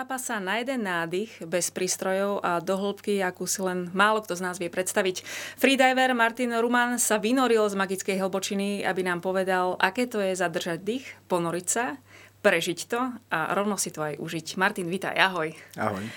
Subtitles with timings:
[0.00, 4.32] Potápa sa na jeden nádych, bez prístrojov a do hĺbky, akú si len málo kto
[4.32, 5.20] z nás vie predstaviť.
[5.60, 10.80] Freediver Martin Ruman sa vynoril z magickej hlbočiny, aby nám povedal, aké to je zadržať
[10.80, 12.00] dých, ponoriť sa,
[12.40, 14.56] prežiť to a rovno si to aj užiť.
[14.56, 15.52] Martin, vítaj, ahoj.
[15.76, 16.08] Ahoj.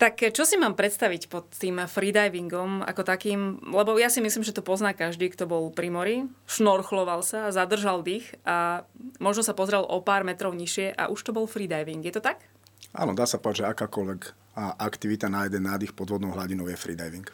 [0.00, 4.56] Tak čo si mám predstaviť pod tým freedivingom ako takým, lebo ja si myslím, že
[4.56, 6.16] to pozná každý, kto bol pri mori,
[6.48, 8.88] šnorchloval sa, zadržal dých a
[9.20, 12.00] možno sa pozrel o pár metrov nižšie a už to bol freediving.
[12.00, 12.40] Je to tak?
[12.96, 14.20] Áno, dá sa povedať, že akákoľvek
[14.58, 17.26] aktivita na jeden nádych pod vodnou hladinou je freediving.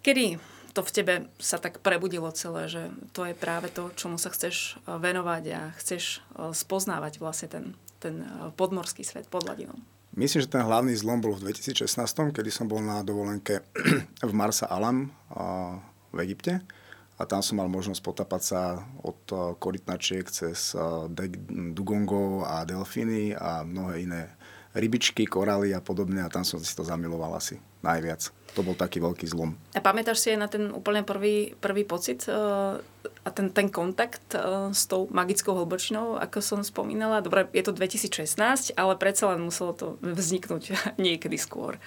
[0.00, 0.40] Kedy
[0.72, 4.78] to v tebe sa tak prebudilo celé, že to je práve to, čomu sa chceš
[4.78, 7.64] e, venovať a chceš e, spoznávať vlastne ten,
[7.98, 9.74] ten e, podmorský svet pod hladinou?
[10.14, 11.98] Myslím, že ten hlavný zlom bol v 2016,
[12.30, 13.66] kedy som bol na dovolenke
[14.28, 15.10] v Marsa Alam
[16.14, 16.62] v Egypte
[17.18, 18.60] a tam som mal možnosť potapať sa
[19.02, 20.82] od eh, korytnačiek cez eh,
[21.74, 24.22] dugongov a delfíny a mnohé iné
[24.78, 28.30] rybičky, koraly a podobne a tam som si to zamiloval asi najviac.
[28.54, 29.58] To bol taký veľký zlom.
[29.74, 32.78] A pamätáš si aj na ten úplne prvý, prvý pocit uh,
[33.24, 34.34] a ten, ten kontakt
[34.72, 37.24] s tou magickou hlbočinou, ako som spomínala?
[37.24, 41.80] Dobre, je to 2016, ale predsa len muselo to vzniknúť niekedy skôr.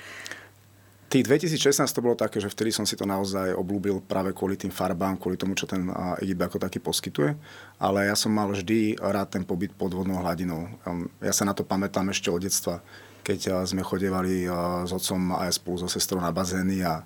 [1.12, 4.72] Tých 2016 to bolo také, že vtedy som si to naozaj oblúbil práve kvôli tým
[4.72, 5.92] farbám, kvôli tomu, čo ten
[6.24, 7.36] Egypt ako taký poskytuje.
[7.84, 10.72] Ale ja som mal vždy rád ten pobyt pod vodnou hladinou.
[10.88, 12.80] Um, ja sa na to pamätám ešte od detstva,
[13.28, 14.48] keď sme chodevali
[14.88, 17.04] s otcom aj spolu so sestrou na bazény a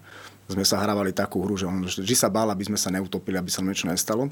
[0.53, 3.49] sme sa hrávali takú hru, že on vždy sa bál, aby sme sa neutopili, aby
[3.49, 4.29] sa niečo nestalo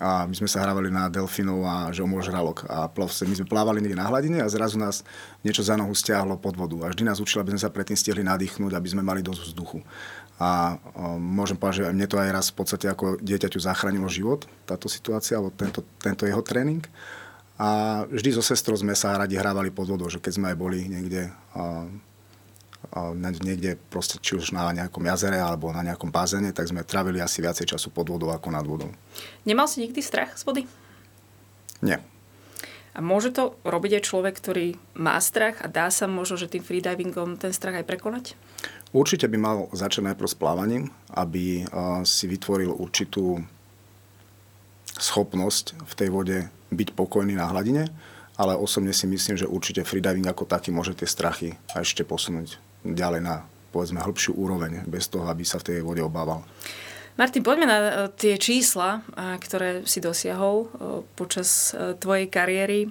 [0.00, 3.28] a my sme sa hrávali na delfinov a že žralok a plavce.
[3.28, 5.04] My sme plávali niekde na hladine a zrazu nás
[5.44, 6.88] niečo za nohu stiahlo pod vodu.
[6.88, 9.84] A vždy nás učil, aby sme sa predtým stihli nadýchnuť, aby sme mali dosť vzduchu.
[10.40, 14.48] A o, môžem povedať, že mne to aj raz v podstate ako dieťaťu zachránilo život,
[14.64, 16.80] táto situácia, alebo tento, tento jeho tréning.
[17.60, 20.88] A vždy so sestrou sme sa radi hrávali pod vodou, že keď sme aj boli
[20.88, 21.28] niekde
[23.40, 27.40] niekde proste, či už na nejakom jazere alebo na nejakom bazéne, tak sme trávili asi
[27.40, 28.90] viacej času pod vodou ako nad vodou.
[29.46, 30.62] Nemal si nikdy strach z vody?
[31.80, 32.02] Nie.
[32.92, 36.60] A môže to robiť aj človek, ktorý má strach a dá sa možno, že tým
[36.60, 38.24] freedivingom ten strach aj prekonať?
[38.92, 41.64] Určite by mal začať najprv s plávaním, aby
[42.04, 43.40] si vytvoril určitú
[45.00, 46.38] schopnosť v tej vode
[46.68, 47.88] byť pokojný na hladine,
[48.36, 53.20] ale osobne si myslím, že určite freediving ako taký môže tie strachy ešte posunúť ďalej
[53.22, 56.44] na povedzme hĺbšiu úroveň, bez toho, aby sa v tej vode obával.
[57.16, 60.66] Martin, poďme na e, tie čísla, e, ktoré si dosiahol e,
[61.16, 62.88] počas tvojej kariéry.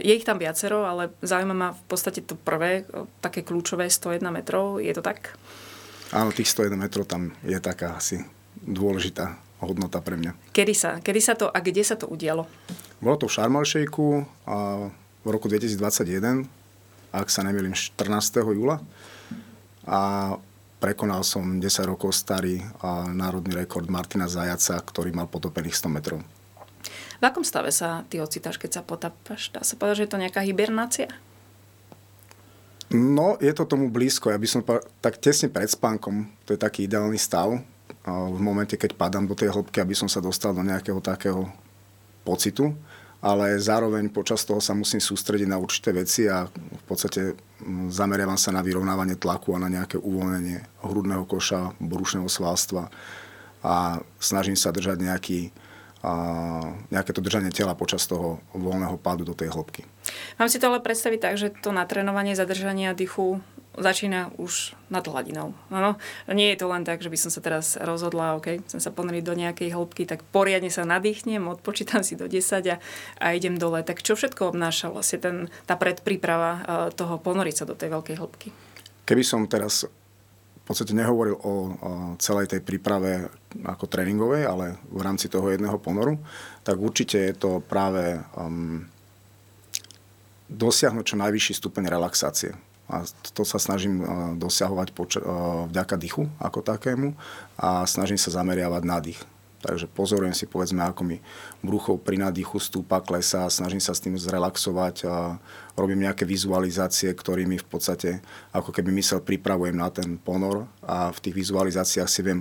[0.00, 2.88] Je ich tam viacero, ale zaujíma ma v podstate to prvé,
[3.20, 4.80] také kľúčové 101 metrov.
[4.80, 5.36] Je to tak?
[6.16, 8.24] Áno, tých 101 metrov tam je taká asi
[8.56, 10.56] dôležitá hodnota pre mňa.
[10.56, 12.48] Kedy sa, kedy sa to a kde sa to udialo?
[13.04, 13.60] Bolo to v Sharm
[15.20, 16.48] v roku 2021,
[17.12, 18.40] ak sa nemýlim 14.
[18.40, 18.80] júla
[19.84, 20.34] a
[20.80, 22.64] prekonal som 10 rokov starý
[23.12, 26.20] národný rekord Martina Zajaca, ktorý mal potopených 100 metrov.
[27.20, 29.52] V akom stave sa ty ocitáš, keď sa potápaš?
[29.52, 31.12] Dá sa povedať, že je to nejaká hibernácia?
[32.90, 34.32] No, je to tomu blízko.
[34.32, 34.64] Ja by som
[35.04, 37.60] tak tesne pred spánkom, to je taký ideálny stav.
[38.08, 41.46] V momente, keď padám do tej hĺbky, aby som sa dostal do nejakého takého
[42.24, 42.72] pocitu
[43.20, 48.40] ale zároveň počas toho sa musím sústrediť na určité veci a v podstate mm, zameriavam
[48.40, 52.88] sa na vyrovnávanie tlaku a na nejaké uvoľnenie hrudného koša, brušného svalstva
[53.60, 55.40] a snažím sa držať nejaký,
[56.00, 56.12] a
[56.88, 59.84] nejaké to držanie tela počas toho voľného pádu do tej hĺbky.
[60.40, 63.44] Mám si to ale predstaviť tak, že to natrénovanie zadržania dychu
[63.78, 65.54] začína už nad hladinou.
[65.70, 65.94] Ano,
[66.26, 69.22] nie je to len tak, že by som sa teraz rozhodla, OK, chcem sa ponoriť
[69.22, 72.76] do nejakej hĺbky, tak poriadne sa nadýchnem, odpočítam si do 10 a,
[73.22, 73.86] a idem dole.
[73.86, 75.36] Tak čo všetko obnáša vlastne ten,
[75.70, 78.48] tá predpríprava uh, toho ponoriť sa do tej veľkej hĺbky?
[79.06, 81.54] Keby som teraz v podstate nehovoril o, o
[82.22, 83.26] celej tej príprave
[83.66, 86.18] ako tréningovej, ale v rámci toho jedného ponoru,
[86.62, 88.86] tak určite je to práve um,
[90.46, 94.02] dosiahnuť čo najvyšší stupeň relaxácie a to sa snažím
[94.36, 95.22] dosiahovať poč-
[95.70, 97.14] vďaka dychu ako takému
[97.56, 99.22] a snažím sa zameriavať na dých.
[99.60, 101.20] Takže pozorujem si, povedzme, ako mi
[101.60, 105.36] brucho pri nádychu stúpa, klesá, snažím sa s tým zrelaxovať a
[105.76, 108.24] robím nejaké vizualizácie, ktorými v podstate
[108.56, 112.40] ako keby mysel pripravujem na ten ponor a v tých vizualizáciách si viem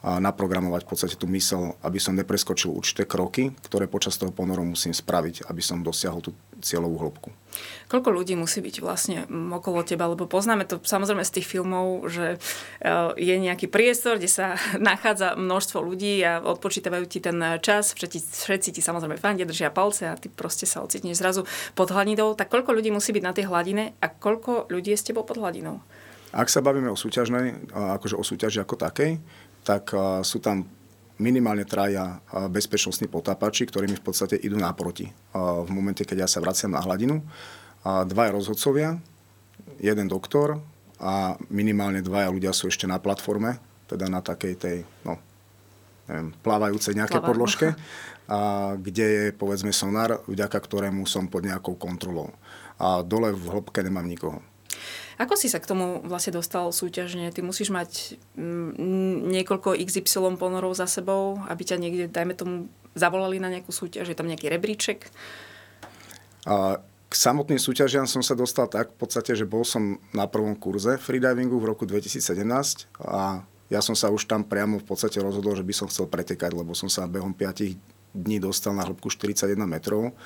[0.00, 4.96] naprogramovať v podstate tú mysel, aby som nepreskočil určité kroky, ktoré počas toho ponoru musím
[4.96, 7.28] spraviť, aby som dosiahol tú cieľovú hĺbku.
[7.90, 10.08] Koľko ľudí musí byť vlastne okolo teba?
[10.08, 12.88] Lebo poznáme to samozrejme z tých filmov, že e,
[13.18, 18.18] je nejaký priestor, kde sa nachádza množstvo ľudí a odpočítavajú ti ten čas, všetci,
[18.48, 21.44] všetci ti samozrejme fandia, držia palce a ty proste sa ocitneš zrazu
[21.76, 22.32] pod hladinou.
[22.32, 25.36] Tak koľko ľudí musí byť na tej hladine a koľko ľudí je s tebou pod
[25.36, 25.84] hladinou?
[26.30, 29.18] Ak sa bavíme o súťažnej, akože o súťaži ako takej,
[29.70, 29.94] tak
[30.26, 30.66] sú tam
[31.22, 32.18] minimálne traja
[32.50, 35.06] bezpečnostní potápači, ktorí mi v podstate idú naproti.
[35.36, 37.22] V momente, keď ja sa vraciam na hladinu.
[37.86, 38.98] Dvaja rozhodcovia,
[39.78, 40.58] jeden doktor
[40.98, 44.76] a minimálne dvaja ľudia sú ešte na platforme, teda na takej tej,
[45.06, 45.22] no,
[46.10, 47.78] neviem, plávajúcej nejaké podložke,
[48.26, 52.34] a kde je, povedzme, sonár, vďaka ktorému som pod nejakou kontrolou.
[52.80, 54.42] A dole v hĺbke nemám nikoho.
[55.20, 57.28] Ako si sa k tomu vlastne dostal súťažne?
[57.28, 62.54] Ty musíš mať mm, niekoľko XY ponorov za sebou, aby ťa niekde, dajme tomu,
[62.96, 64.08] zavolali na nejakú súťaž?
[64.08, 65.12] Je tam nejaký rebríček?
[66.48, 70.56] A k samotným súťažiam som sa dostal tak v podstate, že bol som na prvom
[70.56, 75.52] kurze freedivingu v roku 2017 a ja som sa už tam priamo v podstate rozhodol,
[75.52, 79.52] že by som chcel pretekať, lebo som sa behom 5 dní dostal na hĺbku 41
[79.68, 80.16] metrov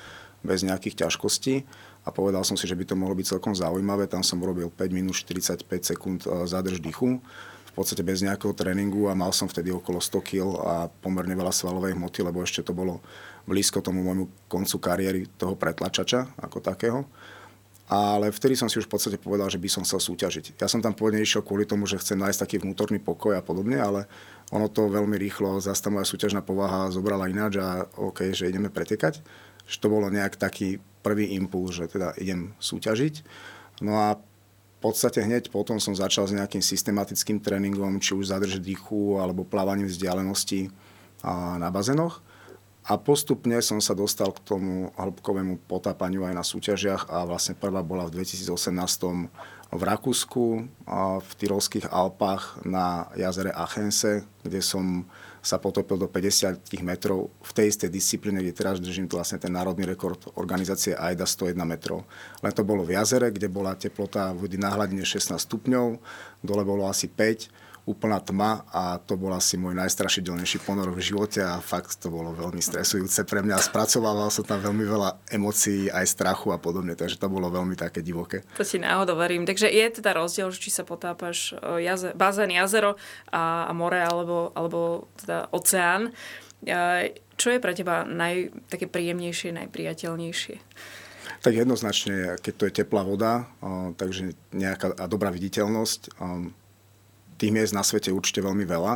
[0.45, 1.65] bez nejakých ťažkostí
[2.05, 4.05] a povedal som si, že by to mohlo byť celkom zaujímavé.
[4.05, 9.11] Tam som urobil 5 minút 45 sekúnd e, zádrž dýchu v podstate bez nejakého tréningu
[9.11, 12.71] a mal som vtedy okolo 100 kg a pomerne veľa svalovej hmoty, lebo ešte to
[12.71, 13.03] bolo
[13.49, 17.03] blízko tomu môjmu koncu kariéry toho pretlačača ako takého.
[17.85, 20.57] Ale vtedy som si už v podstate povedal, že by som chcel súťažiť.
[20.57, 23.77] Ja som tam pôvodne išiel kvôli tomu, že chcem nájsť taký vnútorný pokoj a podobne,
[23.77, 24.09] ale
[24.49, 28.73] ono to veľmi rýchlo, zase tá moja súťažná povaha zobrala ináč a OK, že ideme
[28.73, 29.21] pretekať.
[29.69, 33.21] Že to bolo nejak taký prvý impuls, že teda idem súťažiť.
[33.85, 38.57] No a v podstate hneď potom som začal s nejakým systematickým tréningom, či už zadrž
[38.57, 40.73] dýchu alebo plávaním vzdialenosti
[41.61, 42.25] na bazenoch.
[42.85, 47.81] A postupne som sa dostal k tomu hĺbkovému potápaniu aj na súťažiach a vlastne prvá
[47.81, 48.53] bola v 2018
[49.73, 50.45] v Rakúsku,
[51.17, 55.09] v Tyrolských Alpách na jazere Achense, kde som
[55.45, 59.85] sa potopil do 50 metrov v tej istej disciplíne, kde teraz držím vlastne ten národný
[59.85, 62.01] rekord organizácie AIDA 101 metrov.
[62.41, 66.01] Len to bolo v jazere, kde bola teplota vody na hladine 16 stupňov,
[66.41, 71.37] dole bolo asi 5 úplná tma a to bol asi môj najstrašidelnejší ponor v živote
[71.45, 73.61] a fakt to bolo veľmi stresujúce pre mňa.
[73.61, 78.01] Spracovával som tam veľmi veľa emócií, aj strachu a podobne, takže to bolo veľmi také
[78.01, 78.41] divoké.
[78.57, 79.45] To si náhodou verím.
[79.45, 82.97] Takže je teda rozdiel, či sa potápaš e, jaze, bazén, jazero
[83.29, 86.09] a, a more alebo, alebo teda oceán.
[86.65, 90.57] E, čo je pre teba naj, také príjemnejšie, najpriateľnejšie?
[91.45, 96.17] Tak jednoznačne, keď to je teplá voda, e, takže nejaká a dobrá viditeľnosť,
[97.35, 98.93] tých miest na svete určite veľmi veľa.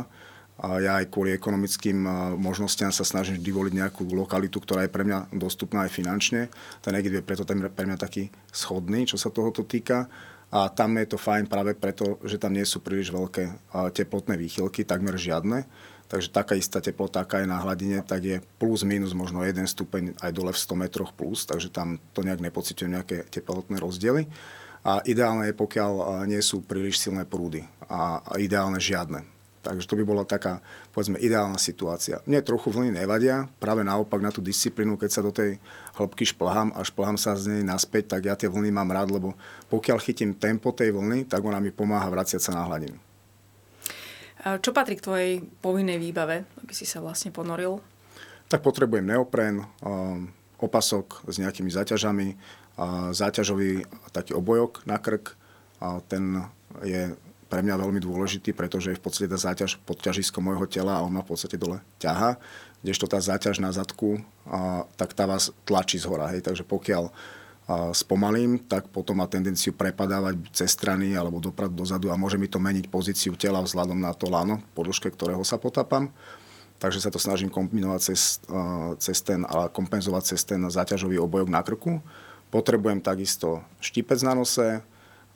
[0.60, 2.04] A ja aj kvôli ekonomickým
[2.36, 6.52] možnostiam sa snažím vždy voliť nejakú lokalitu, ktorá je pre mňa dostupná aj finančne.
[6.84, 10.04] Ten Egypt je preto pre mňa taký schodný, čo sa tohoto týka.
[10.52, 14.84] A tam je to fajn práve preto, že tam nie sú príliš veľké teplotné výchylky,
[14.84, 15.64] takmer žiadne.
[16.10, 20.18] Takže taká istá teplota, aká je na hladine, tak je plus minus možno 1 stupeň
[20.18, 24.26] aj dole v 100 metroch plus, takže tam to nejak nepocitujem nejaké teplotné rozdiely.
[24.80, 27.66] A ideálne je, pokiaľ nie sú príliš silné prúdy.
[27.90, 29.28] A, ideálne žiadne.
[29.60, 32.24] Takže to by bola taká, povedzme, ideálna situácia.
[32.24, 35.60] Mne trochu vlny nevadia, práve naopak na tú disciplínu, keď sa do tej
[36.00, 39.36] hĺbky šplhám a šplhám sa z nej naspäť, tak ja tie vlny mám rád, lebo
[39.68, 42.96] pokiaľ chytím tempo tej vlny, tak ona mi pomáha vraciať sa na hladinu.
[44.40, 47.84] Čo patrí k tvojej povinnej výbave, aby si sa vlastne ponoril?
[48.48, 49.60] Tak potrebujem neopren,
[50.56, 52.32] opasok s nejakými zaťažami,
[53.12, 55.36] záťažový taký obojok na krk.
[55.80, 56.44] A ten
[56.84, 57.12] je
[57.50, 61.02] pre mňa veľmi dôležitý, pretože je v podstate tá záťaž pod ťažiskom môjho tela a
[61.02, 62.38] on ma v podstate dole ťaha.
[62.80, 66.30] Kdežto tá záťaž na zadku, a, tak tá vás tlačí z hora.
[66.30, 66.46] Hej.
[66.46, 67.12] Takže pokiaľ a,
[67.90, 72.62] spomalím, tak potom má tendenciu prepadávať cez strany alebo dopradu dozadu a môže mi to
[72.62, 76.08] meniť pozíciu tela vzhľadom na to lano, podĺžke ktorého sa potápam.
[76.80, 78.40] Takže sa to snažím kombinovať cez,
[79.04, 82.00] cez ten, ale kompenzovať cez ten záťažový obojok na krku.
[82.50, 84.82] Potrebujem takisto štipec na nose,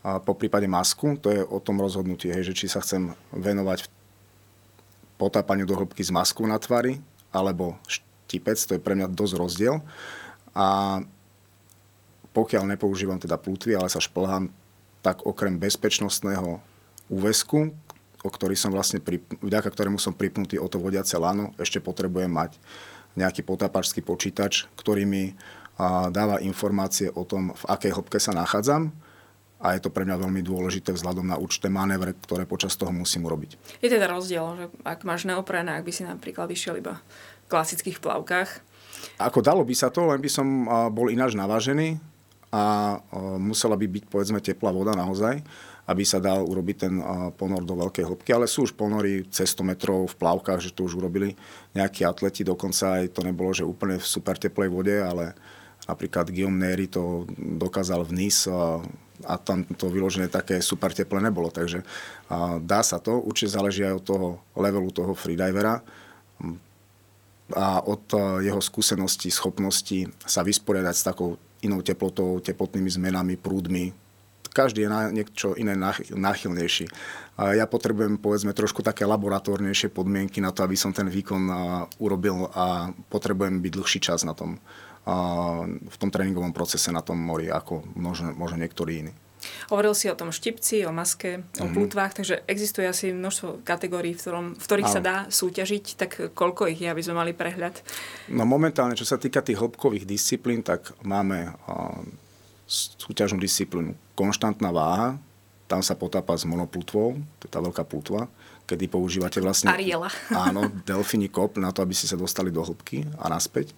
[0.04, 3.88] a po prípade masku, to je o tom rozhodnutí, hej, že či sa chcem venovať
[5.16, 7.00] potápaniu do hĺbky z masku na tvári,
[7.32, 9.80] alebo štipec, to je pre mňa dosť rozdiel.
[10.52, 11.00] A
[12.36, 14.52] pokiaľ nepoužívam teda plútvy, ale sa šplhám,
[15.00, 16.60] tak okrem bezpečnostného
[17.08, 17.72] úvesku,
[18.20, 22.28] o ktorý som vlastne, pri, vďaka ktorému som pripnutý o to vodiace lano, ešte potrebujem
[22.28, 22.60] mať
[23.16, 25.32] nejaký potápačský počítač, ktorý mi
[25.78, 28.94] a, dáva informácie o tom, v akej hĺbke sa nachádzam
[29.64, 33.24] a je to pre mňa veľmi dôležité vzhľadom na určité manévre, ktoré počas toho musím
[33.24, 33.80] urobiť.
[33.80, 37.00] Je teda rozdiel, že ak máš neopren, ak by si napríklad vyšiel iba
[37.44, 38.60] v klasických plavkách.
[39.20, 40.46] Ako dalo by sa to, len by som
[40.92, 41.96] bol ináč navážený
[42.52, 42.96] a
[43.40, 45.40] musela by byť povedzme teplá voda naozaj
[45.84, 46.94] aby sa dal urobiť ten
[47.36, 48.30] ponor do veľkej hĺbky.
[48.32, 51.36] Ale sú už ponory cez 100 metrov v plavkách, že to už urobili
[51.76, 52.40] nejakí atleti.
[52.40, 55.36] Dokonca aj to nebolo, že úplne v super teplej vode, ale
[55.88, 58.80] napríklad Guillaume Neri to dokázal v Nice a,
[59.28, 61.52] a tam to vyložené také super teple nebolo.
[61.52, 61.84] Takže
[62.32, 63.20] a dá sa to.
[63.20, 65.84] Určite záleží aj od toho levelu toho freedivera
[67.52, 68.04] a od
[68.40, 73.92] jeho skúsenosti, schopnosti sa vysporiadať s takou inou teplotou, teplotnými zmenami, prúdmi,
[74.54, 75.74] každý je na niečo iné
[76.14, 76.86] náchylnejší.
[77.58, 81.50] Ja potrebujem povedzme trošku také laboratórnejšie podmienky na to, aby som ten výkon
[81.98, 84.62] urobil a potrebujem byť dlhší čas na tom,
[85.04, 89.12] v tom tréningovom procese na tom mori, ako možno, možno niektorí iní.
[89.68, 91.60] Hovoril si o tom štipci, o maske, mm-hmm.
[91.60, 91.74] o mhm.
[91.76, 94.96] plutvách, takže existuje asi množstvo kategórií, v, ktorom, v ktorých Áno.
[94.96, 97.76] sa dá súťažiť, tak koľko ich je, aby sme mali prehľad?
[98.32, 101.52] No momentálne, čo sa týka tých hĺbkových disciplín, tak máme
[103.04, 103.92] súťažnú disciplínu.
[104.16, 105.20] Konštantná váha,
[105.68, 108.28] tam sa potápa s monoplutvou, to je tá veľká plutva,
[108.64, 109.72] kedy používate vlastne...
[109.72, 110.08] Ariela.
[110.32, 113.76] áno, delfíny kop na to, aby ste sa dostali do hĺbky a naspäť.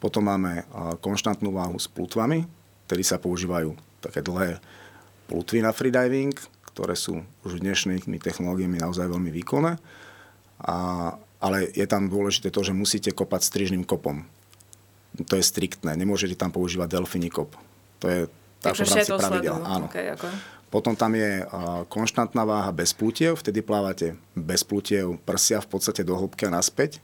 [0.00, 0.64] Potom máme
[1.04, 2.48] konštantnú váhu s plutvami,
[2.88, 4.56] kedy sa používajú také dlhé
[5.28, 6.32] plutvy na freediving,
[6.72, 9.76] ktoré sú už dnešnými technológiami naozaj veľmi výkonné.
[10.64, 10.76] A,
[11.38, 14.24] ale je tam dôležité to, že musíte kopať strižným kopom.
[15.20, 15.92] To je striktné.
[16.00, 17.52] Nemôžete tam používať delfíny kop
[18.00, 18.20] to je
[18.60, 19.56] Takže v rámci pravidel.
[19.64, 19.86] Áno.
[19.88, 20.32] Okay, okay.
[20.68, 26.04] Potom tam je uh, konštantná váha bez plutiev, vtedy plávate bez plutiev prsia v podstate
[26.04, 27.00] do hĺbky a naspäť.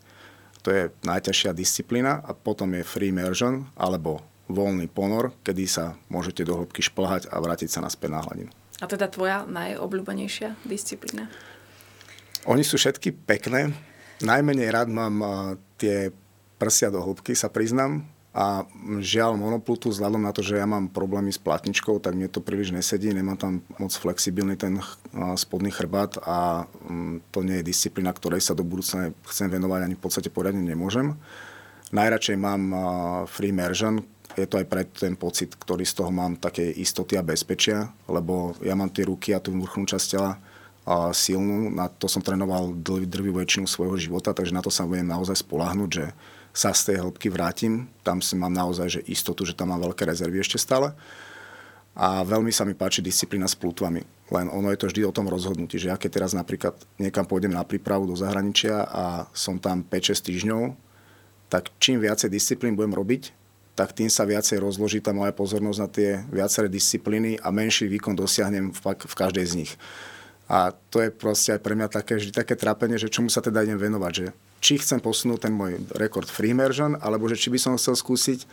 [0.67, 2.27] To je najťažšia disciplína.
[2.27, 4.19] A potom je free immersion, alebo
[4.51, 8.51] voľný ponor, kedy sa môžete do hĺbky šplhať a vrátiť sa naspäť na hladinu.
[8.83, 11.31] A teda tvoja najobľúbenejšia disciplína?
[12.51, 13.75] Oni sú všetky pekné.
[14.27, 15.23] Najmenej rád mám
[15.79, 16.11] tie
[16.59, 18.03] prsia do hĺbky, sa priznám
[18.37, 18.69] a
[19.01, 22.69] žiaľ monoplutu, vzhľadom na to, že ja mám problémy s platničkou, tak mne to príliš
[22.69, 24.77] nesedí, nemám tam moc flexibilný ten
[25.41, 29.95] spodný chrbát a mm, to nie je disciplína, ktorej sa do budúcna chcem venovať ani
[29.97, 31.17] v podstate poriadne nemôžem.
[31.97, 32.63] Najradšej mám
[33.25, 34.05] free immersion,
[34.37, 38.53] je to aj pre ten pocit, ktorý z toho mám také istoty a bezpečia, lebo
[38.61, 40.37] ja mám tie ruky a tú vrchnú časť tela
[41.17, 45.41] silnú, na to som trénoval drvivú väčšinu svojho života, takže na to sa budem naozaj
[45.41, 46.13] spolahnuť, že
[46.57, 47.85] sa z tej hĺbky vrátim.
[48.01, 50.97] Tam si mám naozaj že istotu, že tam mám veľké rezervy ešte stále.
[51.93, 54.01] A veľmi sa mi páči disciplína s plutvami.
[54.33, 57.53] Len ono je to vždy o tom rozhodnutí, že ja keď teraz napríklad niekam pôjdem
[57.53, 59.05] na prípravu do zahraničia a
[59.37, 60.63] som tam 5-6 týždňov,
[61.53, 63.33] tak čím viacej disciplín budem robiť,
[63.77, 68.17] tak tým sa viacej rozloží tá moja pozornosť na tie viaceré disciplíny a menší výkon
[68.17, 69.73] dosiahnem v, v každej z nich.
[70.47, 73.67] A to je proste aj pre mňa také, vždy také trápenie, že čomu sa teda
[73.67, 74.27] idem venovať, že
[74.63, 78.47] či chcem posunúť ten môj rekord free immersion, alebo že či by som chcel skúsiť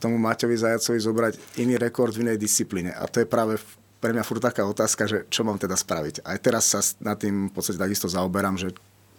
[0.00, 2.96] tomu Maťovi Zajacovi zobrať iný rekord v inej disciplíne.
[2.96, 3.60] A to je práve
[4.00, 6.24] pre mňa furt taká otázka, že čo mám teda spraviť.
[6.24, 8.72] Aj teraz sa nad tým v podstate takisto zaoberám, že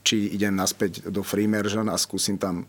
[0.03, 2.67] či idem naspäť do free immersion a skúsim tam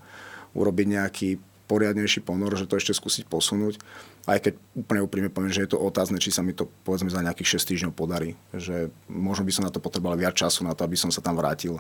[0.55, 1.29] urobiť nejaký
[1.67, 3.81] poriadnejší ponor, že to ešte skúsiť posunúť.
[4.25, 7.21] Aj keď úplne úprimne poviem, že je to otázne, či sa mi to povedzme za
[7.21, 8.41] nejakých 6 týždňov podarí.
[8.57, 11.37] Že možno by som na to potreboval viac času na to, aby som sa tam
[11.37, 11.77] vrátil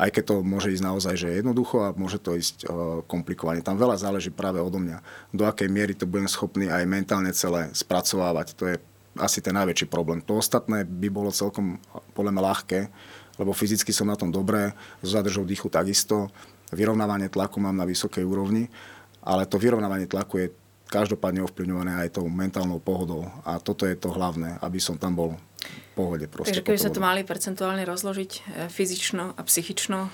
[0.00, 3.60] aj keď to môže ísť naozaj že jednoducho a môže to ísť uh, komplikovane.
[3.60, 5.04] Tam veľa záleží práve odo mňa.
[5.36, 8.56] Do akej miery to budem schopný aj mentálne celé spracovávať.
[8.56, 8.80] To je
[9.20, 10.24] asi ten najväčší problém.
[10.24, 11.76] To ostatné by bolo celkom
[12.16, 12.80] podľa mňa ľahké,
[13.36, 14.72] lebo fyzicky som na tom dobré,
[15.04, 16.32] s zadržou dýchu takisto,
[16.72, 18.72] vyrovnávanie tlaku mám na vysokej úrovni,
[19.20, 20.48] ale to vyrovnávanie tlaku je
[20.90, 25.30] každopádne ovplyvňované aj tou mentálnou pohodou a toto je to hlavné, aby som tam bol
[25.94, 26.26] pohode.
[26.26, 30.10] Proste Takže keby sme to mali percentuálne rozložiť e, fyzično a psychično,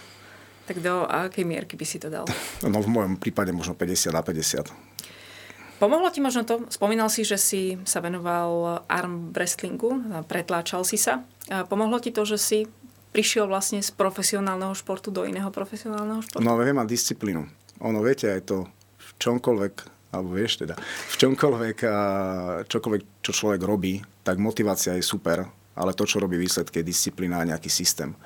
[0.67, 2.29] tak do akej mierky by si to dal?
[2.67, 4.69] No v mojom prípade možno 50 na 50.
[5.77, 6.65] Pomohlo ti možno to?
[6.73, 11.21] Spomínal si, že si sa venoval arm wrestlingu, pretláčal si sa.
[11.69, 12.59] Pomohlo ti to, že si
[13.13, 16.41] prišiel vlastne z profesionálneho športu do iného profesionálneho športu?
[16.41, 17.45] No viem, mám disciplínu.
[17.85, 18.65] Ono, viete, aj to
[18.97, 20.79] v čomkoľvek, alebo vieš teda,
[21.13, 21.79] v čomkoľvek,
[22.67, 25.47] čokoľvek, čo človek robí, tak motivácia je super,
[25.77, 28.17] ale to, čo robí výsledky, je disciplína a nejaký systém.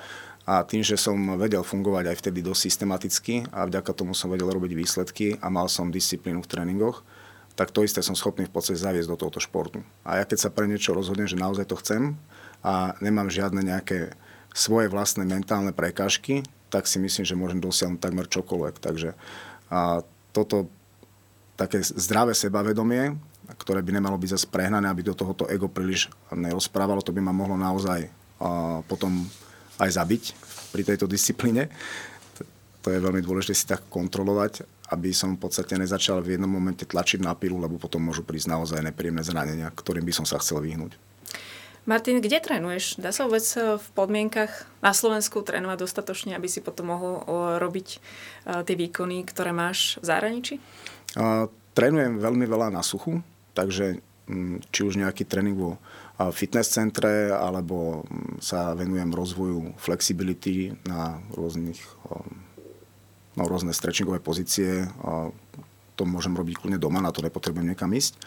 [0.49, 4.51] A tým, že som vedel fungovať aj vtedy dosť systematicky a vďaka tomu som vedel
[4.51, 7.07] robiť výsledky a mal som disciplínu v tréningoch,
[7.55, 9.85] tak to isté som schopný v podstate zaviesť do tohoto športu.
[10.01, 12.17] A ja keď sa pre niečo rozhodnem, že naozaj to chcem
[12.65, 14.17] a nemám žiadne nejaké
[14.57, 18.75] svoje vlastné mentálne prekážky, tak si myslím, že môžem dosiahnuť takmer čokoľvek.
[18.81, 19.15] Takže
[19.71, 20.03] a
[20.35, 20.73] toto
[21.61, 23.21] také zdravé sebavedomie,
[23.61, 27.37] ktoré by nemalo byť zase prehnané, aby do tohoto ego príliš nerozprávalo, to by ma
[27.37, 28.09] mohlo naozaj
[28.40, 29.29] a, potom
[29.76, 30.25] aj zabiť
[30.73, 31.69] pri tejto disciplíne.
[32.81, 36.88] To je veľmi dôležité si tak kontrolovať, aby som v podstate nezačal v jednom momente
[36.88, 40.64] tlačiť na pilu, lebo potom môžu prísť naozaj nepríjemné zranenia, ktorým by som sa chcel
[40.64, 40.97] vyhnúť.
[41.88, 43.00] Martin, kde trénuješ?
[43.00, 47.25] Dá sa vôbec v podmienkach na Slovensku trénovať dostatočne, aby si potom mohol
[47.57, 47.88] robiť
[48.69, 50.55] tie výkony, ktoré máš v zahraničí?
[51.71, 53.23] Trénujem veľmi veľa na suchu,
[53.55, 55.79] takže mm, či už nejaký tréning vo
[56.35, 61.81] fitness centre, alebo mm, sa venujem rozvoju flexibility na rôznych
[63.38, 64.90] na rôzne stretchingové pozície.
[65.95, 68.19] To môžem robiť kľudne doma, na to nepotrebujem niekam ísť.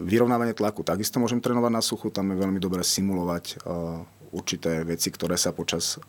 [0.00, 3.64] Vyrovnávanie tlaku takisto môžem trénovať na suchu, tam je veľmi dobré simulovať
[4.34, 6.00] určité veci, ktoré sa počas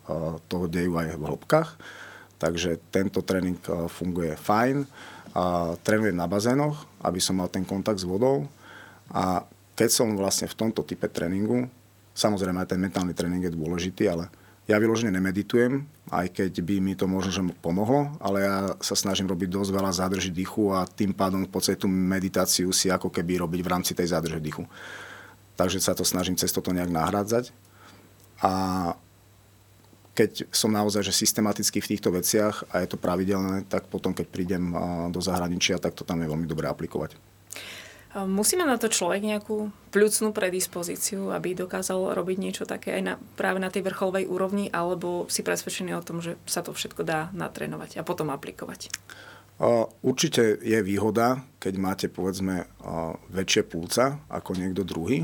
[0.50, 1.70] toho dejú aj v hĺbkach.
[2.36, 3.56] Takže tento tréning
[3.88, 4.84] funguje fajn.
[5.84, 8.48] Trénujem na bazénoch, aby som mal ten kontakt s vodou.
[9.12, 9.44] A
[9.76, 11.68] keď som vlastne v tomto type tréningu,
[12.16, 14.32] samozrejme aj ten mentálny tréning je dôležitý, ale
[14.66, 19.30] ja vyložene nemeditujem, aj keď by mi to možno že pomohlo, ale ja sa snažím
[19.30, 23.46] robiť dosť veľa zádrží dýchu a tým pádom v podstate tú meditáciu si ako keby
[23.46, 24.66] robiť v rámci tej zádrže dýchu.
[25.54, 27.54] Takže sa to snažím cez toto nejak nahrádzať.
[28.42, 28.52] A
[30.16, 34.26] keď som naozaj že systematicky v týchto veciach a je to pravidelné, tak potom, keď
[34.32, 34.72] prídem
[35.12, 37.20] do zahraničia, tak to tam je veľmi dobre aplikovať.
[38.16, 43.14] Musí mať na to človek nejakú pľucnú predispozíciu, aby dokázal robiť niečo také aj na,
[43.36, 47.28] práve na tej vrcholovej úrovni, alebo si presvedčený o tom, že sa to všetko dá
[47.36, 48.88] natrénovať a potom aplikovať?
[50.00, 52.64] Určite je výhoda, keď máte povedzme
[53.28, 55.20] väčšie púca ako niekto druhý,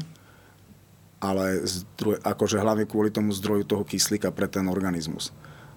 [1.22, 5.30] ale zdroj, akože hlavne kvôli tomu zdroju toho kyslíka pre ten organizmus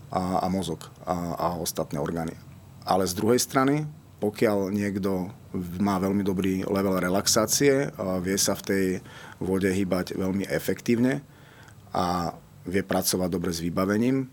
[0.10, 2.34] a, a mozog a, a ostatné orgány.
[2.82, 3.86] Ale z druhej strany
[4.26, 5.30] pokiaľ niekto
[5.78, 7.92] má veľmi dobrý level relaxácie,
[8.24, 8.86] vie sa v tej
[9.38, 11.20] vode hýbať veľmi efektívne
[11.92, 12.34] a
[12.66, 14.26] vie pracovať dobre s vybavením,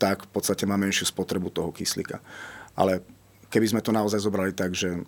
[0.00, 2.22] tak v podstate má menšiu spotrebu toho kyslíka.
[2.72, 3.02] Ale
[3.52, 5.02] keby sme to naozaj zobrali tak, že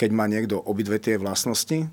[0.00, 1.86] keď má niekto obidve tie vlastnosti,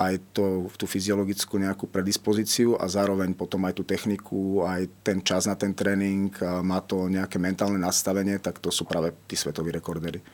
[0.00, 5.44] aj to, tú fyziologickú nejakú predispozíciu a zároveň potom aj tú techniku, aj ten čas
[5.44, 6.32] na ten tréning,
[6.64, 10.24] má to nejaké mentálne nastavenie, tak to sú práve tí svetoví rekordery.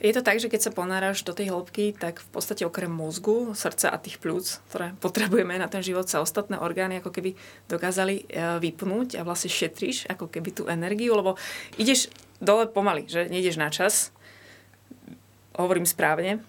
[0.00, 3.52] Je to tak, že keď sa ponáraš do tej hĺbky, tak v podstate okrem mozgu,
[3.52, 7.36] srdca a tých plúc, ktoré potrebujeme na ten život, sa ostatné orgány ako keby
[7.68, 11.36] dokázali e, vypnúť a vlastne šetríš ako keby tú energiu, lebo
[11.76, 12.08] ideš
[12.40, 14.16] dole pomaly, že nejdeš na čas,
[15.60, 16.40] hovorím správne,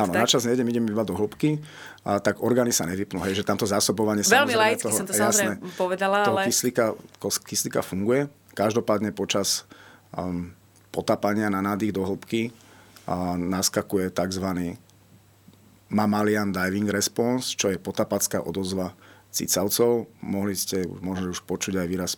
[0.00, 0.26] Áno, tak?
[0.26, 1.62] načas nejdem, idem iba do hĺbky,
[2.04, 5.76] a tak orgány sa nevypnú, hej, že tamto zásobovanie Veľmi laicky som to samozrejme jasné,
[5.78, 6.50] povedala, toho ale...
[6.50, 8.28] kyslíka, kyslíka funguje.
[8.54, 9.64] Každopádne počas
[10.14, 10.52] um,
[10.94, 14.78] potapania na nádych do hĺbky uh, naskakuje tzv.
[15.90, 18.94] mammalian diving response, čo je potapacká odozva
[19.34, 20.06] cicavcov.
[20.22, 22.12] Mohli ste možno už počuť aj výraz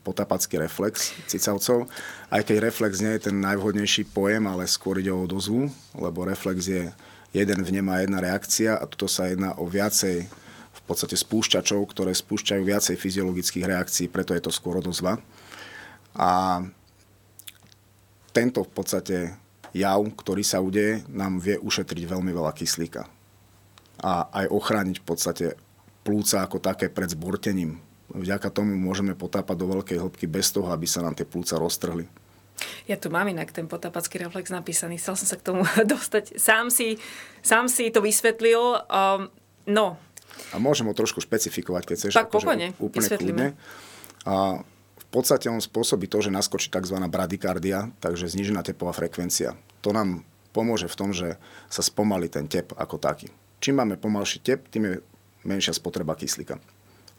[0.00, 1.86] potapacký reflex cicavcov.
[2.32, 6.64] Aj keď reflex nie je ten najvhodnejší pojem, ale skôr ide o odozvu, lebo reflex
[6.64, 6.88] je
[7.34, 10.30] jeden vnem a jedna reakcia a tuto sa jedná o viacej
[10.74, 15.18] v podstate spúšťačov, ktoré spúšťajú viacej fyziologických reakcií, preto je to skôr odozva.
[16.14, 16.62] A
[18.30, 19.16] tento v podstate
[19.74, 23.10] jav, ktorý sa udeje, nám vie ušetriť veľmi veľa kyslíka.
[23.98, 25.46] A aj ochrániť v podstate
[26.06, 27.82] plúca ako také pred zbortením.
[28.14, 32.06] Vďaka tomu môžeme potápať do veľkej hĺbky bez toho, aby sa nám tie plúca roztrhli.
[32.90, 35.62] Ja tu mám inak ten potapacký reflex napísaný, chcel som sa k tomu
[35.94, 36.36] dostať.
[36.36, 37.00] Sám si,
[37.40, 38.84] sám si to vysvetlil.
[38.88, 39.30] Um,
[39.68, 39.96] no.
[40.52, 42.12] A môžem ho trošku špecifikovať, keď chceš.
[42.14, 43.48] Tak akože pokojne, úplne kľudne.
[44.24, 44.64] A
[44.98, 46.98] v podstate on spôsobí to, že naskočí tzv.
[47.06, 49.54] bradykardia, takže znižená tepová frekvencia.
[49.86, 51.38] To nám pomôže v tom, že
[51.70, 53.30] sa spomalí ten tep ako taký.
[53.62, 54.94] Čím máme pomalší tep, tým je
[55.46, 56.58] menšia spotreba kyslíka.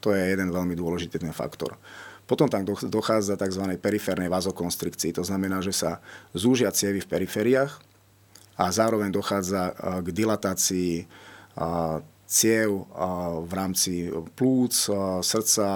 [0.04, 1.80] To je jeden veľmi dôležitý ten faktor.
[2.26, 3.78] Potom tam dochádza tzv.
[3.78, 5.14] periférnej vazokonstrikcii.
[5.14, 6.02] To znamená, že sa
[6.34, 7.78] zúžia cievy v perifériách
[8.58, 11.06] a zároveň dochádza k dilatácii
[12.26, 12.70] ciev
[13.46, 14.74] v rámci plúc,
[15.22, 15.68] srdca,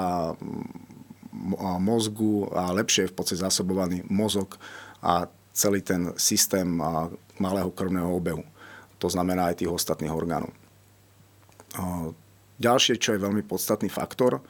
[1.78, 4.58] mozgu a lepšie je v podstate zásobovaný mozog
[5.06, 6.66] a celý ten systém
[7.38, 8.42] malého krvného obehu.
[8.98, 10.50] To znamená aj tých ostatných orgánov.
[12.60, 14.42] Ďalšie, čo je veľmi podstatný faktor,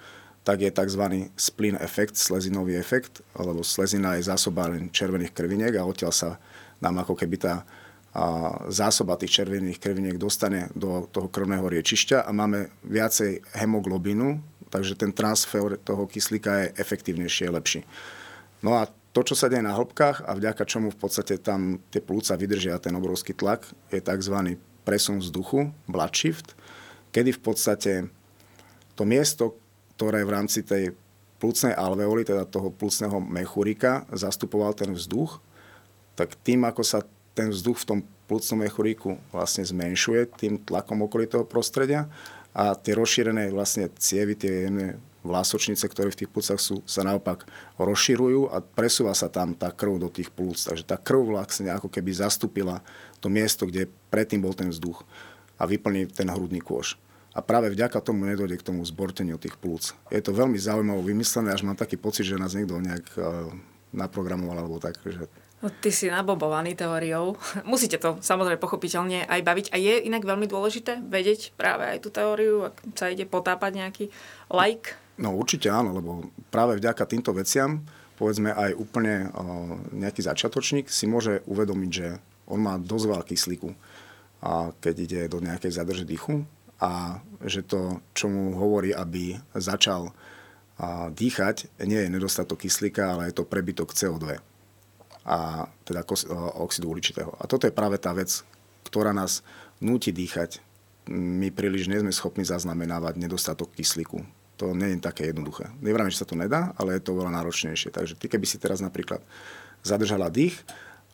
[0.50, 1.30] tak je tzv.
[1.38, 6.30] splin efekt, slezinový efekt, lebo slezina je zásoba červených krviniek a odtiaľ sa
[6.82, 7.54] nám ako keby tá
[8.74, 15.12] zásoba tých červených krviniek dostane do toho krvného riečišťa a máme viacej hemoglobínu takže ten
[15.12, 17.82] transfer toho kyslíka je efektívnejší, je lepší.
[18.62, 22.00] No a to, čo sa deje na hĺbkach a vďaka čomu v podstate tam tie
[22.00, 24.62] plúca vydržia ten obrovský tlak, je tzv.
[24.86, 26.54] presun vzduchu, blood shift,
[27.10, 27.94] kedy v podstate
[28.94, 29.58] to miesto,
[30.00, 30.96] ktoré v rámci tej
[31.44, 35.44] plúcnej alveoly, teda toho plúcneho mechurika, zastupoval ten vzduch,
[36.16, 37.04] tak tým, ako sa
[37.36, 38.00] ten vzduch v tom
[38.32, 42.08] plúcnom mechuriku vlastne zmenšuje tým tlakom okolitého prostredia
[42.56, 44.96] a tie rozšírené vlastne cievy, tie jemné
[45.28, 47.44] vlásočnice, ktoré v tých plúcach sú, sa naopak
[47.76, 50.56] rozširujú a presúva sa tam tá krv do tých plúc.
[50.64, 52.80] Takže tá krv vlastne ako keby zastúpila
[53.20, 55.04] to miesto, kde predtým bol ten vzduch
[55.60, 56.96] a vyplní ten hrudný kôž.
[57.30, 59.94] A práve vďaka tomu nedojde k tomu zborteniu tých plúc.
[60.10, 63.54] Je to veľmi zaujímavé vymyslené, až mám taký pocit, že nás niekto nejak uh,
[63.94, 67.36] naprogramoval alebo tak, že No, ty si nabobovaný teóriou.
[67.68, 69.66] Musíte to samozrejme pochopiteľne aj baviť.
[69.76, 74.06] A je inak veľmi dôležité vedieť práve aj tú teóriu, ak sa ide potápať nejaký
[74.48, 74.96] like?
[75.20, 77.84] No určite áno, lebo práve vďaka týmto veciam,
[78.16, 79.36] povedzme aj úplne
[79.92, 83.70] nejaký začiatočník si môže uvedomiť, že on má dosť veľa kyslíku,
[84.40, 86.48] a keď ide do nejakej zadrže dýchu
[86.80, 90.16] a že to, čo mu hovorí, aby začal
[91.12, 94.40] dýchať, nie je nedostatok kyslíka, ale je to prebytok CO2
[95.28, 96.08] a teda
[96.56, 97.36] oxidu uhličitého.
[97.36, 98.42] A toto je práve tá vec,
[98.88, 99.44] ktorá nás
[99.84, 100.64] núti dýchať.
[101.12, 104.24] My príliš nie sme schopní zaznamenávať nedostatok kyslíku.
[104.56, 105.68] To nie je také jednoduché.
[105.84, 107.92] Nevravím, že sa to nedá, ale je to veľa náročnejšie.
[107.92, 109.20] Takže ty, keby si teraz napríklad
[109.84, 110.56] zadržala dých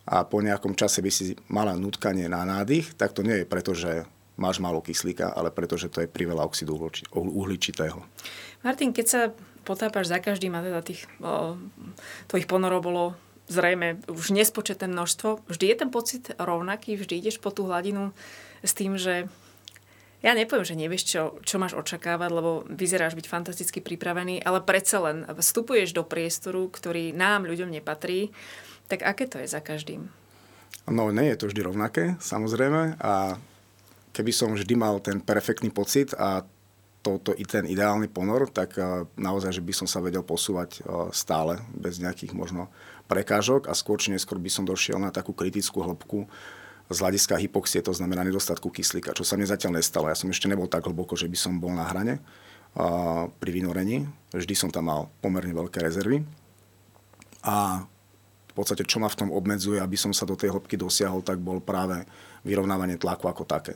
[0.05, 3.73] a po nejakom čase by si mala nutkanie na nádych, tak to nie je preto,
[3.73, 6.75] že máš málo kyslíka, ale preto, že to je priveľa oxidu
[7.11, 8.03] uhličitého.
[8.63, 9.21] Martin, keď sa
[9.65, 11.57] potápaš za každým a teda tých o,
[12.29, 13.03] tvojich ponorov bolo
[13.45, 15.45] zrejme už nespočetné množstvo.
[15.49, 18.13] Vždy je ten pocit rovnaký, vždy ideš po tú hladinu
[18.65, 19.29] s tým, že
[20.25, 24.97] ja nepoviem, že nevieš, čo, čo máš očakávať, lebo vyzeráš byť fantasticky pripravený, ale predsa
[24.97, 28.33] len vstupuješ do priestoru, ktorý nám, ľuďom, nepatrí.
[28.89, 30.09] Tak aké to je za každým?
[30.89, 32.97] No, nie je to vždy rovnaké, samozrejme.
[32.97, 33.37] A
[34.15, 36.47] keby som vždy mal ten perfektný pocit a
[37.03, 38.79] to, to, ten ideálny ponor, tak
[39.13, 40.81] naozaj, že by som sa vedel posúvať
[41.13, 42.71] stále, bez nejakých možno
[43.05, 46.25] prekážok a skôr či neskôr by som došiel na takú kritickú hĺbku
[46.89, 50.09] z hľadiska hypoxie, to znamená nedostatku kyslíka, čo sa mne zatiaľ nestalo.
[50.09, 52.21] Ja som ešte nebol tak hlboko, že by som bol na hrane
[52.77, 54.05] a, pri vynorení.
[54.33, 56.21] Vždy som tam mal pomerne veľké rezervy.
[57.41, 57.85] A
[58.49, 61.41] v podstate, čo ma v tom obmedzuje, aby som sa do tej hĺbky dosiahol, tak
[61.41, 62.05] bol práve
[62.45, 63.73] vyrovnávanie tlaku ako také.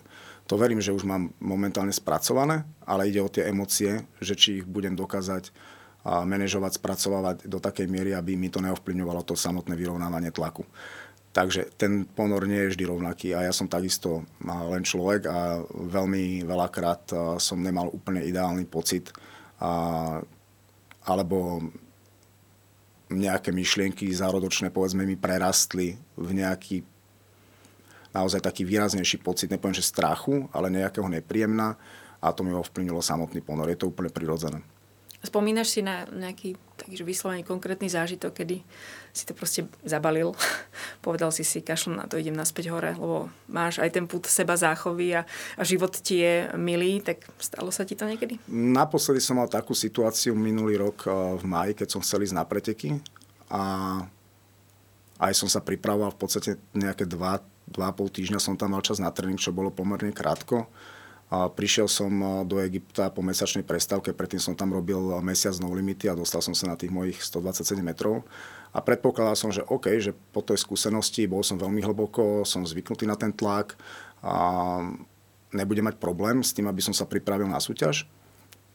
[0.50, 4.66] To verím, že už mám momentálne spracované, ale ide o tie emócie, že či ich
[4.66, 5.54] budem dokázať
[6.00, 10.66] a manažovať, spracovávať do takej miery, aby mi to neovplyvňovalo to samotné vyrovnávanie tlaku.
[11.30, 16.42] Takže ten ponor nie je vždy rovnaký a ja som takisto len človek a veľmi
[16.42, 19.14] veľakrát som nemal úplne ideálny pocit
[19.62, 20.18] a,
[21.06, 21.62] alebo
[23.14, 26.82] nejaké myšlienky zárodočné povedzme mi prerastli v nejaký
[28.14, 31.78] naozaj taký výraznejší pocit, nepoviem, že strachu, ale nejakého nepríjemná
[32.20, 33.70] a to mi ovplyvnilo samotný ponor.
[33.72, 34.60] Je to úplne prirodzené.
[35.20, 38.64] Spomínaš si na nejaký takže vyslovene konkrétny zážitok, kedy
[39.12, 40.32] si to proste zabalil.
[41.06, 44.56] Povedal si si, kašľom na to, idem naspäť hore, lebo máš aj ten put seba
[44.56, 45.28] záchovy a,
[45.60, 48.40] a život ti je milý, tak stalo sa ti to niekedy?
[48.48, 52.48] Naposledy som mal takú situáciu minulý rok eh, v maji, keď som chcel ísť na
[52.48, 53.04] preteky
[53.52, 53.62] a
[55.20, 57.04] aj som sa pripravoval v podstate nejaké
[57.70, 60.70] 2,5 týždňa som tam mal čas na tréning, čo bolo pomerne krátko
[61.30, 62.10] a prišiel som
[62.50, 66.58] do Egypta po mesačnej prestávke, predtým som tam robil mesiac no limity a dostal som
[66.58, 68.26] sa na tých mojich 127 metrov.
[68.74, 73.06] A predpokladal som, že OK, že po tej skúsenosti bol som veľmi hlboko, som zvyknutý
[73.06, 73.78] na ten tlak
[74.26, 74.34] a
[75.54, 78.10] nebudem mať problém s tým, aby som sa pripravil na súťaž.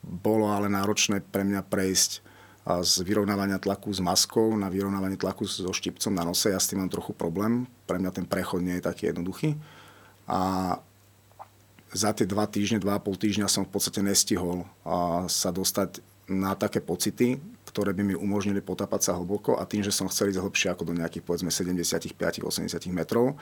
[0.06, 2.22] Bolo ale náročné pre mňa prejsť
[2.64, 6.54] z vyrovnávania tlaku s maskou na vyrovnávanie tlaku so štipcom na nose.
[6.54, 7.66] Ja s tým mám trochu problém.
[7.84, 9.56] Pre mňa ten prechod nie je taký jednoduchý.
[10.24, 10.40] A
[11.94, 14.66] za tie dva týždne, dva a pol týždňa som v podstate nestihol
[15.30, 19.92] sa dostať na také pocity, ktoré by mi umožnili potápať sa hlboko a tým, že
[19.92, 22.46] som chcel ísť hlbšie ako do nejakých povedzme 75-80
[22.90, 23.36] metrov,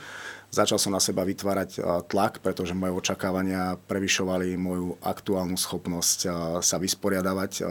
[0.53, 1.81] začal som na seba vytvárať
[2.13, 6.19] tlak, pretože moje očakávania prevyšovali moju aktuálnu schopnosť
[6.61, 7.65] sa vysporiadavať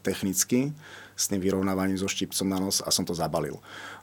[0.00, 0.70] technicky
[1.18, 3.58] s tým vyrovnávaním so štipcom na nos a som to zabalil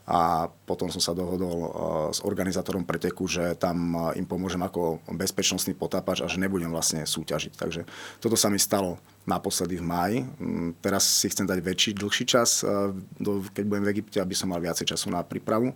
[0.05, 1.73] a potom som sa dohodol
[2.13, 7.57] s organizátorom preteku, že tam im pomôžem ako bezpečnostný potápač a že nebudem vlastne súťažiť.
[7.57, 7.81] Takže
[8.21, 10.17] toto sa mi stalo naposledy v máji.
[10.37, 12.61] Mm, teraz si chcem dať väčší, dlhší čas,
[13.49, 15.73] keď budem v Egypte, aby som mal viacej času na prípravu.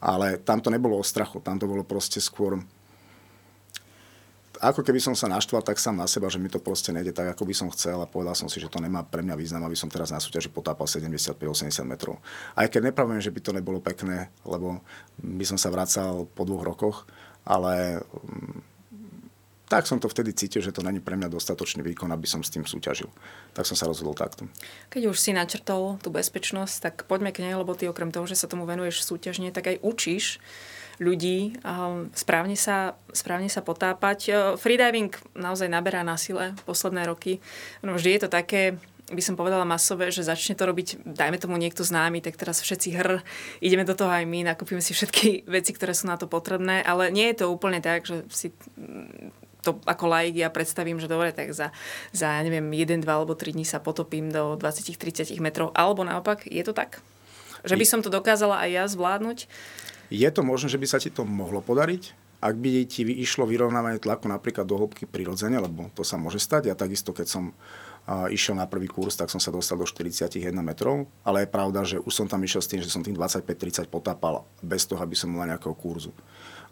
[0.00, 2.56] Ale tam to nebolo o strachu, tam to bolo proste skôr
[4.60, 7.32] ako keby som sa naštval tak sám na seba, že mi to proste nejde tak,
[7.32, 9.72] ako by som chcel a povedal som si, že to nemá pre mňa význam, aby
[9.72, 12.20] som teraz na súťaži potápal 75-80 metrov.
[12.52, 14.84] Aj keď nepravím, že by to nebolo pekné, lebo
[15.16, 17.08] by som sa vracal po dvoch rokoch,
[17.48, 18.69] ale mm,
[19.70, 22.50] tak som to vtedy cítil, že to není pre mňa dostatočný výkon, aby som s
[22.50, 23.06] tým súťažil.
[23.54, 24.50] Tak som sa rozhodol takto.
[24.90, 28.34] Keď už si načrtol tú bezpečnosť, tak poďme k nej, lebo ty okrem toho, že
[28.34, 30.42] sa tomu venuješ súťažne, tak aj učíš
[31.00, 31.56] ľudí
[32.12, 34.52] správne sa, správne sa potápať.
[34.60, 37.40] Freediving naozaj naberá na sile posledné roky.
[37.80, 38.76] No, vždy je to také
[39.10, 42.94] by som povedala masové, že začne to robiť, dajme tomu niekto známy, tak teraz všetci
[42.94, 43.10] hr,
[43.58, 47.10] ideme do toho aj my, nakúpime si všetky veci, ktoré sú na to potrebné, ale
[47.10, 48.54] nie je to úplne tak, že si
[49.60, 51.72] to ako laik ja predstavím, že dobre, tak za,
[52.10, 55.70] za neviem, 1, 2 alebo 3 dní sa potopím do 20-30 metrov.
[55.76, 57.04] Alebo naopak, je to tak?
[57.60, 59.44] Že by som to dokázala aj ja zvládnuť?
[60.08, 64.00] Je to možné, že by sa ti to mohlo podariť, ak by ti išlo vyrovnávanie
[64.00, 66.72] tlaku napríklad do hĺbky prirodzene, lebo to sa môže stať.
[66.72, 67.52] Ja takisto, keď som
[68.32, 72.00] išiel na prvý kurz, tak som sa dostal do 41 metrov, ale je pravda, že
[72.00, 75.28] už som tam išiel s tým, že som tým 25-30 potápal bez toho, aby som
[75.30, 76.10] mal nejakého kurzu.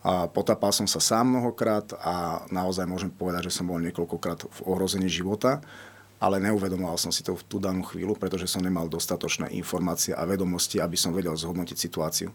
[0.03, 4.61] A potápal som sa sám mnohokrát a naozaj môžem povedať, že som bol niekoľkokrát v
[4.71, 5.59] ohrození života,
[6.19, 10.27] ale neuvedomoval som si to v tú danú chvíľu, pretože som nemal dostatočné informácie a
[10.27, 12.31] vedomosti, aby som vedel zhodnotiť situáciu.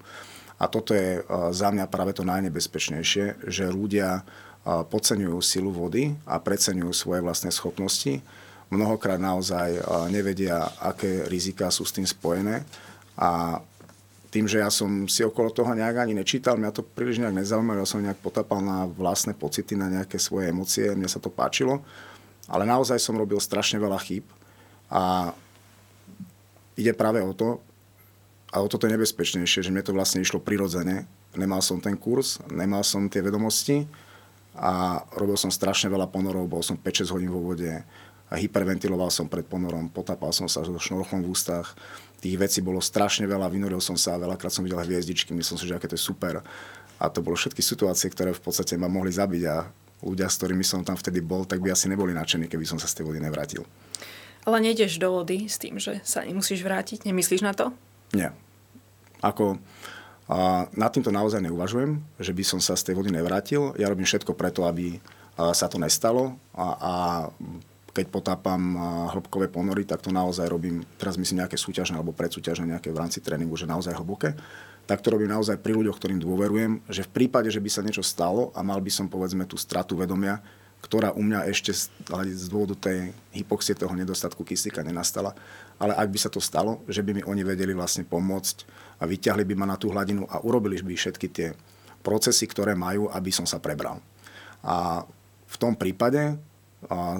[0.59, 1.19] A toto je
[1.51, 4.23] za mňa práve to najnebezpečnejšie, že ľudia
[4.63, 8.23] podceňujú silu vody a preceňujú svoje vlastné schopnosti.
[8.71, 12.63] Mnohokrát naozaj nevedia, aké rizika sú s tým spojené
[13.19, 13.59] a
[14.33, 17.85] tým, že ja som si okolo toho nejak ani nečítal, mňa to príliš nejak nezaujímalo,
[17.85, 21.85] ja som nejak potapal na vlastné pocity, na nejaké svoje emócie, mne sa to páčilo,
[22.49, 24.25] ale naozaj som robil strašne veľa chýb
[24.89, 25.31] a
[26.73, 27.61] ide práve o to,
[28.53, 31.09] a o toto nebezpečnejšie, že mne to vlastne išlo prirodzene.
[31.33, 33.89] Nemal som ten kurz, nemal som tie vedomosti
[34.53, 37.81] a robil som strašne veľa ponorov, bol som 5-6 hodín vo vode,
[38.33, 41.77] a hyperventiloval som pred ponorom, potapal som sa so šnorchlom v ústach,
[42.17, 45.69] tých vecí bolo strašne veľa, vynoril som sa, veľakrát som videl hviezdičky, myslel som si,
[45.69, 46.41] že aké to je super.
[46.97, 49.67] A to bolo všetky situácie, ktoré v podstate ma mohli zabiť a
[50.01, 52.89] ľudia, s ktorými som tam vtedy bol, tak by asi neboli nadšení, keby som sa
[52.89, 53.67] z tej vody nevrátil.
[54.47, 57.05] Ale nejdeš do vody s tým, že sa nemusíš vrátiť?
[57.05, 57.75] Nemyslíš na to?
[58.15, 58.31] Nie.
[59.19, 59.59] Ako,
[60.31, 63.75] a nad týmto naozaj neuvažujem, že by som sa z tej vody nevrátil.
[63.75, 65.03] Ja robím všetko preto, aby
[65.35, 66.93] sa to nestalo a, a
[67.93, 68.73] keď potápam
[69.13, 73.21] hĺbkové ponory, tak to naozaj robím, teraz myslím nejaké súťažné alebo predsúťažné nejaké v rámci
[73.21, 74.33] tréningu, že naozaj hlboké.
[74.89, 78.01] Tak to robím naozaj pri ľuďoch, ktorým dôverujem, že v prípade, že by sa niečo
[78.01, 80.41] stalo a mal by som povedzme tú stratu vedomia,
[80.83, 85.31] ktorá u mňa ešte z dôvodu tej hypoxie, toho nedostatku kyslíka nenastala,
[85.79, 88.67] ale ak by sa to stalo, že by mi oni vedeli vlastne pomôcť
[88.99, 91.55] a vyťahli by ma na tú hladinu a urobili by všetky tie
[92.03, 94.03] procesy, ktoré majú, aby som sa prebral.
[94.59, 95.07] A
[95.47, 96.35] v tom prípade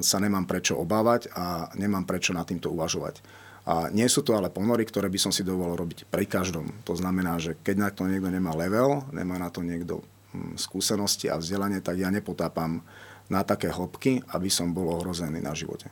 [0.01, 3.23] sa nemám prečo obávať a nemám prečo nad týmto uvažovať.
[3.63, 6.83] A nie sú to ale ponory, ktoré by som si dovolil robiť pri každom.
[6.83, 10.03] To znamená, že keď na to niekto nemá level, nemá na to niekto
[10.35, 12.83] hm, skúsenosti a vzdelanie, tak ja nepotápam
[13.31, 15.87] na také hĺbky, aby som bol ohrozený na živote.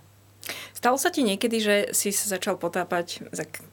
[0.76, 3.24] Stalo sa ti niekedy, že si sa začal potápať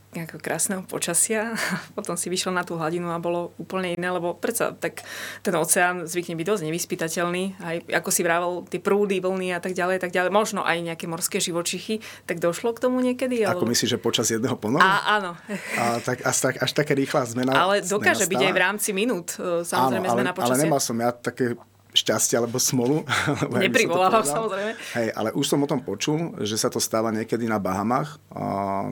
[0.08, 4.32] nejakého krásneho počasia a potom si vyšiel na tú hladinu a bolo úplne iné, lebo
[4.32, 5.04] predsa tak
[5.44, 9.76] ten oceán zvykne byť dosť nevyspytateľný, aj ako si vrával tie prúdy, vlny a tak
[9.76, 13.44] ďalej, tak ďalej, možno aj nejaké morské živočichy, tak došlo k tomu niekedy?
[13.44, 13.72] Ako alebo...
[13.72, 14.80] myslíš, že počas jedného ponoru?
[14.80, 15.36] A, áno.
[15.76, 19.36] A, tak, až, tak, až také rýchla zmena Ale dokáže byť aj v rámci minút,
[19.36, 20.56] e, samozrejme áno, ale, zmena počasia.
[20.56, 21.52] Ale nemal som ja také
[21.92, 23.02] šťastie alebo smolu.
[23.64, 24.72] Neprivolávam samozrejme.
[24.96, 28.20] Hej, ale už som o tom počul, že sa to stáva niekedy na Bahamach.
[28.30, 28.44] A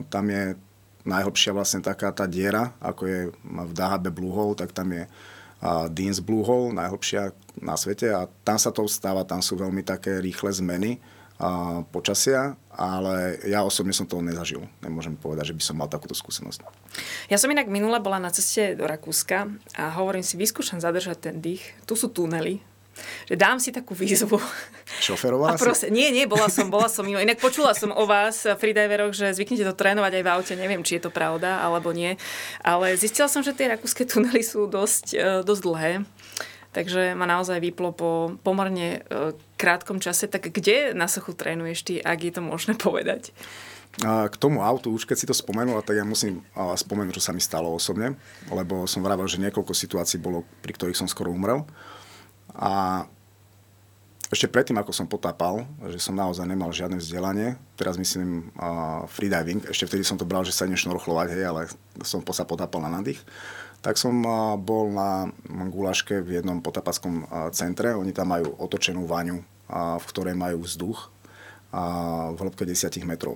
[0.09, 0.57] tam je
[1.07, 5.07] najhlbšia vlastne taká tá diera, ako je v Dahabe Blue Hole, tak tam je
[5.89, 7.31] Dean's Blue Hole, najhlbšia
[7.63, 11.01] na svete a tam sa to stáva, tam sú veľmi také rýchle zmeny
[11.93, 14.65] počasia, ale ja osobne som to nezažil.
[14.81, 16.65] Nemôžem povedať, že by som mal takúto skúsenosť.
[17.29, 19.45] Ja som inak minule bola na ceste do Rakúska
[19.77, 21.77] a hovorím si, vyskúšam zadržať ten dých.
[21.85, 22.57] Tu sú tunely,
[23.27, 24.39] že dám si takú výzvu.
[25.03, 25.93] Šoferovala proste, si?
[25.93, 27.21] Nie, nie, bola som, bola som mimo.
[27.21, 30.53] Inak počula som o vás, freediveroch, že zvyknete to trénovať aj v aute.
[30.55, 32.15] Neviem, či je to pravda, alebo nie.
[32.61, 35.93] Ale zistila som, že tie rakúske tunely sú dosť, e, dosť dlhé.
[36.75, 40.29] Takže ma naozaj vyplo po pomerne e, krátkom čase.
[40.29, 43.33] Tak kde na sochu trénuješ ty, ak je to možné povedať?
[44.05, 47.33] A k tomu autu, už keď si to spomenula, tak ja musím spomenúť, čo sa
[47.33, 48.13] mi stalo osobne,
[48.53, 51.65] lebo som vravel, že niekoľko situácií bolo, pri ktorých som skoro umrel.
[52.57, 53.05] A
[54.27, 59.63] ešte predtým, ako som potápal, že som naozaj nemal žiadne vzdelanie, teraz myslím uh, freediving,
[59.71, 61.61] ešte vtedy som to bral, že sa idem šnorochlovať, hej, ale
[62.03, 63.23] som sa potápal na nadých,
[63.79, 69.07] tak som uh, bol na gulaške v jednom potápackom uh, centre, oni tam majú otočenú
[69.07, 69.39] vaňu
[69.71, 71.11] v ktorej majú vzduch
[72.33, 73.35] v hĺbke 10 metrov.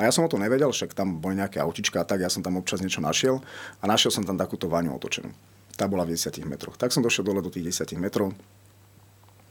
[0.00, 2.40] A ja som o to nevedel, však tam boli nejaké autička a tak, ja som
[2.40, 3.44] tam občas niečo našiel
[3.82, 5.28] a našiel som tam takúto vaňu otočenú.
[5.76, 6.78] Tá bola v 10 metroch.
[6.80, 8.32] Tak som došiel dole do tých 10 metrov,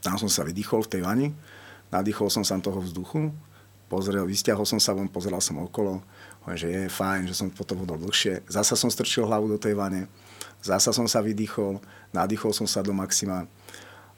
[0.02, 1.28] tam som sa vydýchol v tej vani,
[1.94, 3.30] nadýchol som sa toho vzduchu,
[3.86, 6.02] pozrel, vystiahol som sa von, pozeral som okolo,
[6.44, 8.48] hovorím, že je fajn, že som potom vodol dlhšie.
[8.50, 10.10] Zasa som strčil hlavu do tej vane,
[10.64, 11.78] zasa som sa vydýchol,
[12.16, 13.46] nadýchol som sa do maxima.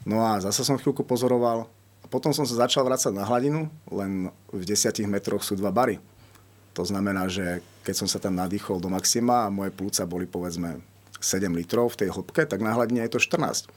[0.08, 1.68] No a zasa som chvíľku pozoroval,
[2.04, 6.04] a potom som sa začal vrácať na hladinu, len v 10 metroch sú dva bary.
[6.76, 10.84] To znamená, že keď som sa tam nadýchol do maxima a moje plúca boli povedzme
[11.24, 13.72] 7 litrov v tej hĺbke, tak na hladine je to 14.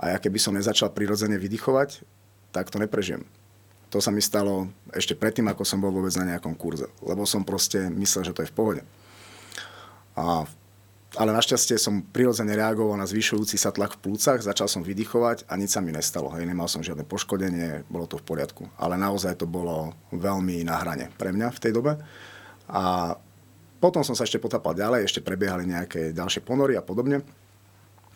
[0.00, 2.00] A ja keby som nezačal prirodzene vydychovať,
[2.56, 3.28] tak to neprežijem.
[3.92, 6.88] To sa mi stalo ešte predtým, ako som bol vôbec na nejakom kurze.
[7.04, 8.82] Lebo som proste myslel, že to je v pohode.
[10.16, 10.48] A
[11.18, 15.58] ale našťastie som prirodzene reagoval na zvyšujúci sa tlak v plúcach, začal som vydychovať a
[15.58, 16.30] nič sa mi nestalo.
[16.38, 18.70] Hej, nemal som žiadne poškodenie, bolo to v poriadku.
[18.78, 21.98] Ale naozaj to bolo veľmi na hrane pre mňa v tej dobe.
[22.70, 23.14] A
[23.82, 27.26] potom som sa ešte potápal ďalej, ešte prebiehali nejaké ďalšie ponory a podobne.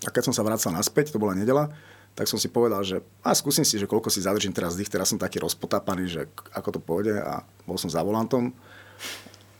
[0.04, 1.72] A keď som sa vracal naspäť, to bola nedela,
[2.14, 5.10] tak som si povedal, že a skúsim si, že koľko si zadržím teraz dých, teraz
[5.10, 6.22] som taký rozpotápaný, že
[6.54, 8.54] ako to pôjde a bol som za volantom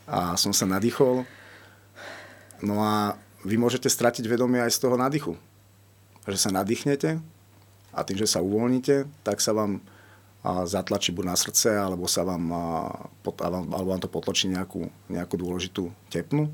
[0.07, 1.27] a som sa nadýchol.
[2.63, 5.35] No a vy môžete stratiť vedomie aj z toho nádychu.
[6.31, 7.19] Že sa nadýchnete
[7.91, 9.83] a tým, že sa uvoľníte, tak sa vám
[10.69, 12.45] zatlačí buď na srdce, alebo, sa vám,
[13.25, 16.53] alebo vám to potlačí nejakú, nejakú dôležitú tepnu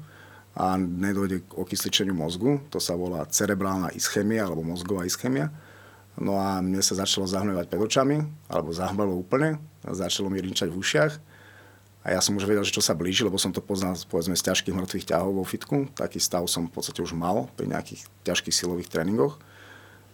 [0.55, 2.59] a nedojde k okysličeniu mozgu.
[2.75, 5.51] To sa volá cerebrálna ischemia alebo mozgová ischemia.
[6.19, 8.17] No a mne sa začalo zahmlievať pred očami,
[8.51, 11.13] alebo zahmlelo úplne, začalo mi rinčať v ušiach
[12.01, 14.49] a ja som už vedel, že čo sa blíži, lebo som to poznal povedzme z
[14.49, 15.85] ťažkých mŕtvych ťahov vo fitku.
[15.93, 19.37] Taký stav som v podstate už mal pri nejakých ťažkých silových tréningoch.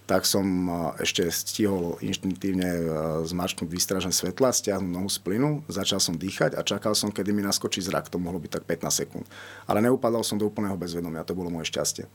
[0.07, 0.71] Tak som
[1.03, 2.83] ešte stihol inštinktívne e,
[3.27, 7.43] zmačknúť výstražné svetla, stiahnuť nohu z plynu, začal som dýchať a čakal som, kedy mi
[7.43, 8.07] naskočí zrak.
[8.15, 9.27] To mohlo byť tak 15 sekúnd.
[9.67, 12.07] Ale neupadal som do úplného bezvedomia, to bolo moje šťastie.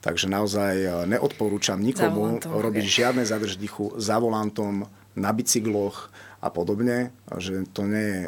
[0.00, 3.60] Takže naozaj e, neodporúčam nikomu robiť žiadne zadrž
[4.00, 6.08] za volantom, na bicykloch,
[6.40, 8.20] a podobne, že to nie je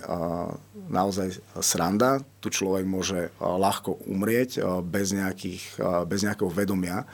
[0.93, 1.33] naozaj
[1.65, 2.21] sranda.
[2.45, 7.09] Tu človek môže ľahko umrieť bez, nejakých, bez nejakého vedomia.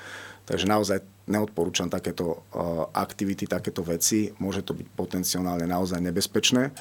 [0.50, 2.48] Takže naozaj neodporúčam takéto
[2.96, 4.32] aktivity, takéto veci.
[4.40, 6.72] Môže to byť potenciálne naozaj nebezpečné.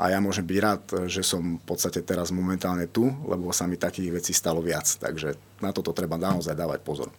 [0.00, 3.76] A ja môžem byť rád, že som v podstate teraz momentálne tu, lebo sa mi
[3.76, 4.88] takých vecí stalo viac.
[4.88, 7.12] Takže na toto treba naozaj dávať pozor.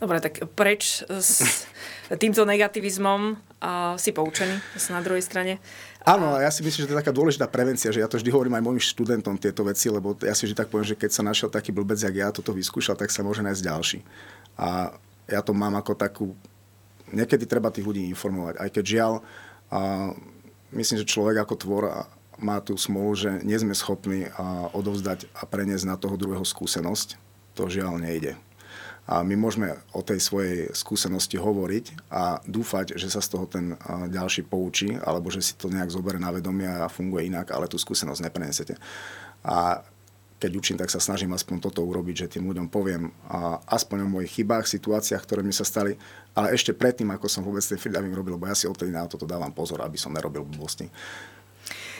[0.00, 1.62] Dobre, tak preč s
[2.16, 4.56] týmto negativizmom a si poučený
[4.88, 5.60] na druhej strane.
[6.08, 8.32] Áno, a ja si myslím, že to je taká dôležitá prevencia, že ja to vždy
[8.32, 11.20] hovorím aj mojim študentom tieto veci, lebo ja si vždy tak poviem, že keď sa
[11.20, 13.98] našiel taký blbec, jak ja toto vyskúšal, tak sa môže nájsť ďalší.
[14.56, 14.96] A
[15.30, 16.34] ja to mám ako takú...
[17.10, 19.14] Niekedy treba tých ľudí informovať, aj keď žiaľ,
[19.70, 20.10] a
[20.74, 21.84] myslím, že človek ako tvor
[22.42, 24.26] má tú smolu, že nie sme schopní
[24.74, 27.18] odovzdať a preniesť na toho druhého skúsenosť.
[27.58, 28.38] To žiaľ nejde.
[29.10, 33.74] A my môžeme o tej svojej skúsenosti hovoriť a dúfať, že sa z toho ten
[34.06, 37.74] ďalší poučí, alebo že si to nejak zoberie na vedomie a funguje inak, ale tú
[37.74, 38.78] skúsenosť neprenesete.
[39.42, 39.82] A
[40.40, 44.12] keď učím, tak sa snažím aspoň toto urobiť, že tým ľuďom poviem a aspoň o
[44.18, 46.00] mojich chybách, situáciách, ktoré mi sa stali,
[46.32, 49.28] ale ešte predtým, ako som vôbec ten freediving robil, lebo ja si odtedy na toto
[49.28, 50.88] dávam pozor, aby som nerobil blbosti.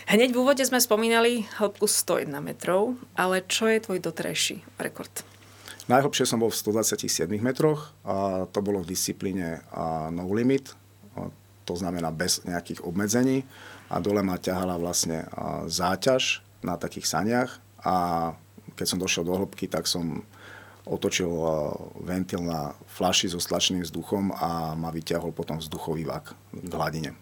[0.08, 5.12] Hneď v úvode sme spomínali hĺbku 101 metrov, ale čo je tvoj doterajší rekord?
[5.86, 9.60] Najhlbšie som bol v 127 metroch a to bolo v disciplíne
[10.10, 10.72] no limit,
[11.68, 13.44] to znamená bez nejakých obmedzení
[13.92, 15.26] a dole ma ťahala vlastne
[15.70, 18.30] záťaž na takých saniach a
[18.76, 20.24] keď som došiel do hĺbky, tak som
[20.88, 21.30] otočil
[22.00, 27.12] ventil na flaši so stlačeným vzduchom a ma vyťahol potom vzduchový vak k hladine.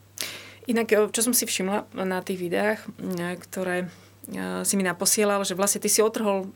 [0.68, 2.84] Inak, čo som si všimla na tých videách,
[3.48, 3.88] ktoré
[4.62, 6.52] si mi naposielal, že vlastne ty si otrhol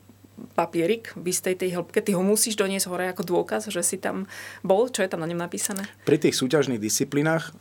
[0.57, 4.25] papierik v istej tej hĺbke, ty ho musíš doniesť hore ako dôkaz, že si tam
[4.65, 4.89] bol.
[4.89, 5.85] Čo je tam na ňom napísané?
[6.05, 7.53] Pri tých súťažných disciplínach,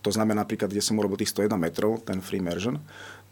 [0.00, 2.80] to znamená napríklad, kde som urobil tých 101 metrov, ten free immersion,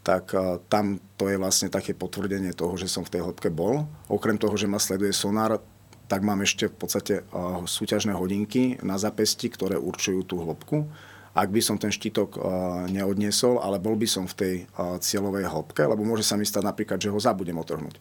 [0.05, 3.89] tak uh, tam to je vlastne také potvrdenie toho, že som v tej hĺbke bol.
[4.05, 5.57] Okrem toho, že ma sleduje sonár,
[6.05, 10.85] tak mám ešte v podstate uh, súťažné hodinky na zapesti, ktoré určujú tú hĺbku.
[11.33, 12.43] Ak by som ten štítok uh,
[12.85, 14.53] neodniesol, ale bol by som v tej
[15.01, 17.97] cieľovej hĺbke, lebo môže sa mi stať napríklad, že ho zabudem otrhnúť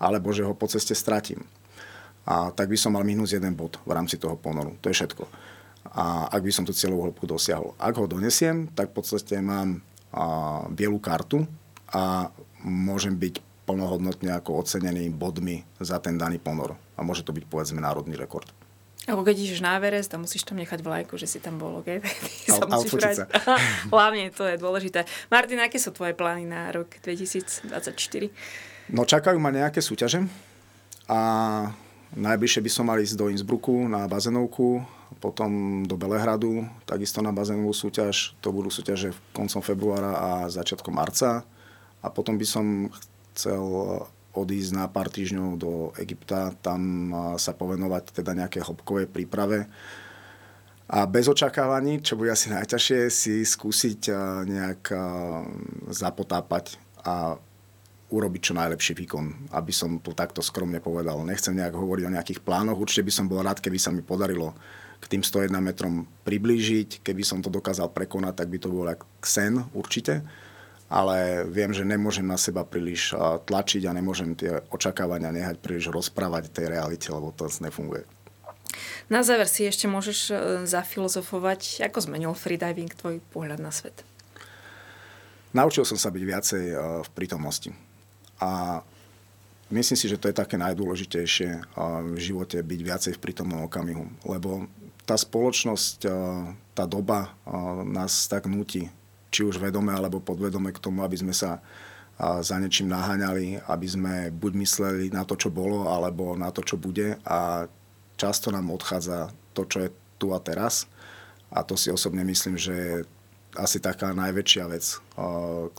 [0.00, 1.44] alebo že ho po ceste stratím.
[2.26, 4.74] A tak by som mal minus jeden bod v rámci toho ponoru.
[4.82, 5.24] To je všetko.
[5.96, 7.72] A ak by som tú cieľovú hĺbku dosiahol.
[7.78, 9.80] Ak ho donesiem, tak v podstate mám
[10.12, 11.46] a, bielú kartu
[11.90, 12.30] a
[12.62, 16.78] môžem byť plnohodnotne ako ocenený bodmi za ten daný ponor.
[16.94, 18.46] A môže to byť povedzme národný rekord.
[19.06, 22.02] Ako keď ideš na Everest a musíš tam nechať vlajku, že si tam bol, ok?
[22.58, 23.30] sa musíš brať.
[23.94, 25.06] Hlavne to je dôležité.
[25.30, 27.70] Martin, aké sú tvoje plány na rok 2024?
[28.90, 30.26] No čakajú ma nejaké súťaže
[31.06, 31.18] a
[32.18, 34.82] najbližšie by som mal ísť do Innsbrucku na bazénovku,
[35.22, 38.34] potom do Belehradu, takisto na bazénovú súťaž.
[38.42, 41.46] To budú súťaže koncom februára a začiatkom marca.
[42.02, 42.90] A potom by som
[43.34, 43.64] chcel
[44.36, 47.08] odísť na pár týždňov do Egypta, tam
[47.40, 49.64] sa povenovať teda nejaké hĺbkovej príprave.
[50.86, 54.12] A bez očakávaní, čo bude asi najťažšie, si skúsiť
[54.46, 54.92] nejak
[55.90, 57.40] zapotápať a
[58.06, 61.26] urobiť čo najlepší výkon, aby som to takto skromne povedal.
[61.26, 64.54] Nechcem nejak hovoriť o nejakých plánoch, určite by som bol rád, keby sa mi podarilo
[65.06, 68.90] k tým 101 metrom priblížiť, keby som to dokázal prekonať, tak by to bol
[69.22, 70.26] sen určite
[70.86, 76.54] ale viem, že nemôžem na seba príliš tlačiť a nemôžem tie očakávania nehať príliš rozprávať
[76.54, 78.06] tej realite, lebo to nefunguje.
[79.10, 80.34] Na záver si ešte môžeš e,
[80.66, 84.02] zafilozofovať, ako zmenil freediving tvoj pohľad na svet?
[85.54, 86.76] Naučil som sa byť viacej e,
[87.06, 87.70] v prítomnosti.
[88.42, 88.82] A
[89.70, 91.60] myslím si, že to je také najdôležitejšie e,
[92.14, 94.10] v živote, byť viacej v prítomnom okamihu.
[94.26, 94.66] Lebo
[95.06, 95.98] tá spoločnosť,
[96.74, 97.32] tá doba
[97.86, 98.90] nás tak nutí
[99.36, 101.60] či už vedome alebo podvedome k tomu, aby sme sa
[102.16, 106.80] za niečím naháňali, aby sme buď mysleli na to, čo bolo, alebo na to, čo
[106.80, 107.20] bude.
[107.28, 107.68] A
[108.16, 110.88] často nám odchádza to, čo je tu a teraz.
[111.52, 112.96] A to si osobne myslím, že je
[113.60, 114.96] asi taká najväčšia vec,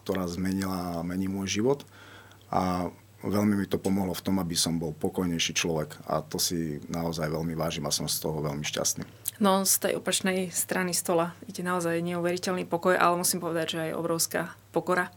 [0.05, 1.82] ktorá zmenila a mení môj život.
[2.53, 2.93] A
[3.26, 7.30] veľmi mi to pomohlo v tom, aby som bol pokojnejší človek a to si naozaj
[7.30, 9.05] veľmi vážim a som z toho veľmi šťastný.
[9.38, 13.97] No z tej opačnej strany stola ide naozaj neuveriteľný pokoj, ale musím povedať, že aj
[13.97, 14.41] obrovská
[14.74, 15.13] pokora.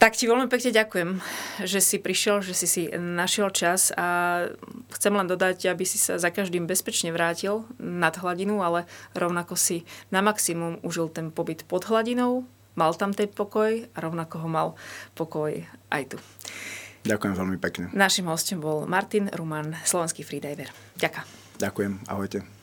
[0.00, 1.20] Tak ti veľmi pekne ďakujem,
[1.60, 4.48] že si prišiel, že si si našiel čas a
[4.96, 9.84] chcem len dodať, aby si sa za každým bezpečne vrátil nad hladinu, ale rovnako si
[10.08, 12.48] na maximum užil ten pobyt pod hladinou,
[12.80, 14.68] mal tam ten pokoj a rovnako ho mal
[15.12, 15.52] pokoj
[15.92, 16.16] aj tu.
[17.04, 17.84] Ďakujem veľmi pekne.
[17.92, 20.72] Našim hostom bol Martin Ruman, slovenský freediver.
[20.96, 21.24] Ďakujem.
[21.60, 22.59] Ďakujem, ahojte.